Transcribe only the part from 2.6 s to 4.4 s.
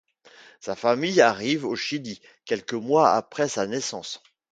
mois après sa naissance.